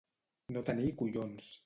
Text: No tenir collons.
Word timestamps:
No 0.55 0.63
tenir 0.71 0.89
collons. 1.03 1.51